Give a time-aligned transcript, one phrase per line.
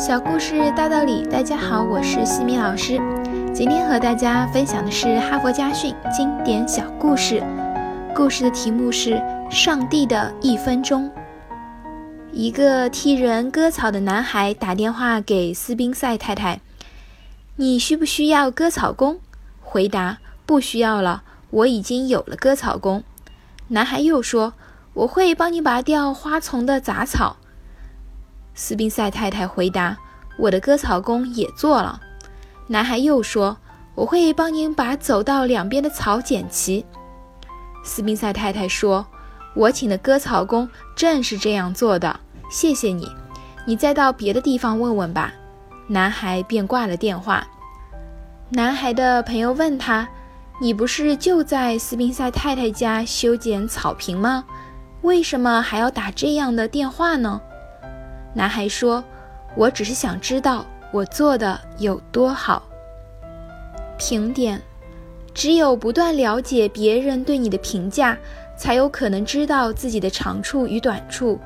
[0.00, 2.98] 小故事大道理，大家好，我是西米老师。
[3.52, 7.44] 今天和大家分享的是《哈佛家训》经典小故事。
[8.14, 9.16] 故事的题目是
[9.50, 11.04] 《上帝的一分钟》。
[12.32, 16.62] 一个替人割草的男孩打电话给斯宾塞太太
[17.56, 19.20] ：“你需不需要割草工？”
[19.60, 23.04] 回答：“不需要了，我已经有了割草工。”
[23.68, 24.54] 男孩又说
[24.94, 27.36] ：“我会帮你拔掉花丛的杂草。”
[28.54, 29.96] 斯宾塞太太回答
[30.38, 32.00] ：“我的割草工也做了。”
[32.68, 33.56] 男孩又说
[33.94, 36.84] ：“我会帮您把走道两边的草剪齐。”
[37.84, 39.06] 斯宾塞太太说
[39.54, 43.08] ：“我请的割草工正是这样做的，谢谢你。
[43.66, 45.32] 你再到别的地方问问吧。”
[45.88, 47.46] 男孩便挂了电话。
[48.50, 50.08] 男孩的朋友问他
[50.60, 54.44] ：“你不是就在斯宾塞太太家修剪草坪吗？
[55.02, 57.40] 为什么还要打这样的电话呢？”
[58.32, 59.02] 男孩说
[59.56, 62.62] ：“我只是想知道我做的有多好。”
[63.98, 64.60] 评点：
[65.34, 68.16] 只有不断了解别人对你的评价，
[68.56, 71.38] 才有可能知道自己的长处与短处；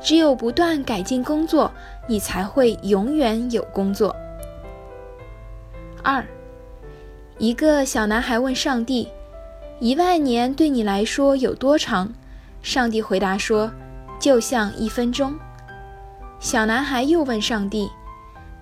[0.00, 1.72] 只有不断改进工作，
[2.06, 4.14] 你才会永远有工作。
[6.02, 6.24] 二，
[7.38, 9.08] 一个小男孩问上帝
[9.80, 12.12] ：“一万年对你来说有多长？”
[12.62, 13.70] 上帝回答说
[14.20, 15.34] ：“就像一分钟。”
[16.40, 17.90] 小男孩又问上帝：“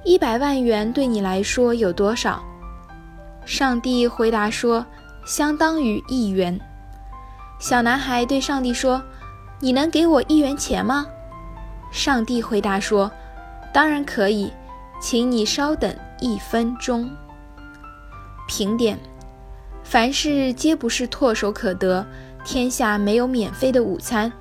[0.02, 2.42] 一百万元对你来说有多少？”
[3.44, 4.84] 上帝回答说
[5.26, 6.58] ：“相当于一元。”
[7.60, 9.02] 小男孩对上帝说
[9.60, 11.06] ：“你能给我一元钱吗？”
[11.92, 13.10] 上帝回答说
[13.72, 14.50] ：“当然可以，
[15.00, 17.08] 请你稍等一分钟。”
[18.48, 18.98] 评点：
[19.84, 22.04] 凡事皆不是唾手可得，
[22.44, 24.32] 天下没有免费的午餐，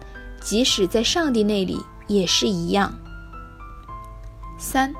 [0.42, 2.94] 即使在上帝那里也是一样。
[4.58, 4.94] 三，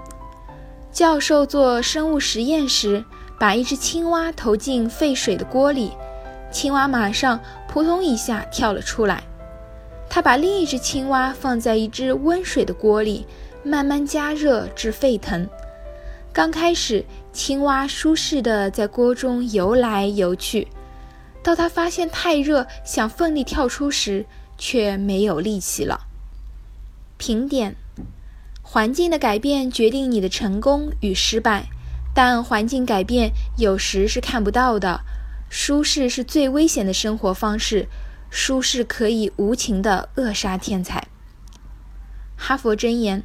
[0.92, 3.04] 教授做生物实验时，
[3.40, 5.92] 把一只青蛙投进沸水的锅里，
[6.52, 9.24] 青蛙马上扑通一下跳了出来。
[10.10, 13.26] 他把另一只青蛙放在一只温水的锅里，
[13.64, 15.48] 慢慢加热至沸腾。
[16.32, 20.68] 刚开始，青蛙舒适地在锅中游来游去，
[21.42, 24.26] 到它发现太热，想奋力跳出时，
[24.58, 26.02] 却没有力气了。
[27.18, 27.76] 评点。
[28.68, 31.68] 环境的改变决定你的成功与失败，
[32.16, 35.02] 但环境改变有时是看不到的。
[35.50, 37.88] 舒适是最危险的生活方式，
[38.32, 41.08] 舒适可以无情的扼杀天才。
[42.36, 43.24] 哈佛箴言：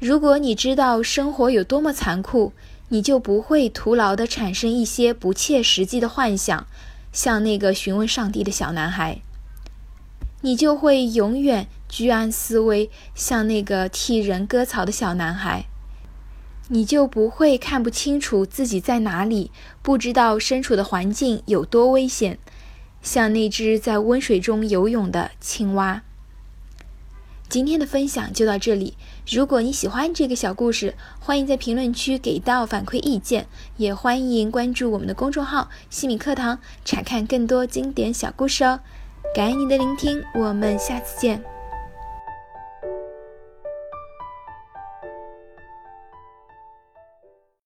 [0.00, 2.52] 如果你知道生活有多么残酷，
[2.88, 6.66] 你就不会徒劳的产生一些不切实际的幻想，
[7.12, 9.20] 像那个询问上帝的小男孩。
[10.42, 15.66] 你就会永远居安思危，像那个替人割草的小男孩；
[16.68, 19.50] 你就不会看不清楚自己在哪里，
[19.82, 22.38] 不知道身处的环境有多危险，
[23.02, 26.02] 像那只在温水中游泳的青蛙。
[27.48, 28.96] 今天的分享就到这里。
[29.30, 33.46] 如果你喜欢这个小故事，欢迎在评论区给到反馈意见，
[33.76, 38.80] 也欢迎关注我们的公众号“西米课堂”，查看更多经典小故事哦。
[39.32, 41.55] 感谢你的聆听，我们下次见。